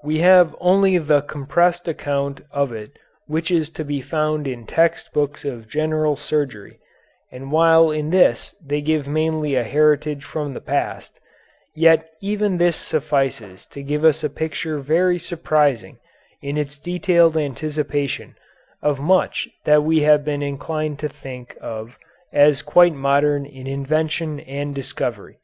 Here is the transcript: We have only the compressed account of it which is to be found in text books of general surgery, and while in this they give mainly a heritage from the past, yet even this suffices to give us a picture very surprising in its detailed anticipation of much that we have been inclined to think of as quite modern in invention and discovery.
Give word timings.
We 0.00 0.18
have 0.20 0.54
only 0.60 0.96
the 0.98 1.22
compressed 1.22 1.88
account 1.88 2.40
of 2.52 2.70
it 2.70 2.92
which 3.26 3.50
is 3.50 3.68
to 3.70 3.84
be 3.84 4.00
found 4.00 4.46
in 4.46 4.64
text 4.64 5.12
books 5.12 5.44
of 5.44 5.66
general 5.68 6.14
surgery, 6.14 6.78
and 7.32 7.50
while 7.50 7.90
in 7.90 8.10
this 8.10 8.54
they 8.64 8.80
give 8.80 9.08
mainly 9.08 9.56
a 9.56 9.64
heritage 9.64 10.22
from 10.22 10.54
the 10.54 10.60
past, 10.60 11.18
yet 11.74 12.08
even 12.20 12.58
this 12.58 12.76
suffices 12.76 13.66
to 13.72 13.82
give 13.82 14.04
us 14.04 14.22
a 14.22 14.30
picture 14.30 14.78
very 14.78 15.18
surprising 15.18 15.98
in 16.40 16.56
its 16.56 16.78
detailed 16.78 17.36
anticipation 17.36 18.36
of 18.82 19.00
much 19.00 19.48
that 19.64 19.82
we 19.82 20.02
have 20.02 20.24
been 20.24 20.42
inclined 20.42 21.00
to 21.00 21.08
think 21.08 21.56
of 21.60 21.98
as 22.32 22.62
quite 22.62 22.94
modern 22.94 23.44
in 23.44 23.66
invention 23.66 24.38
and 24.38 24.76
discovery. 24.76 25.38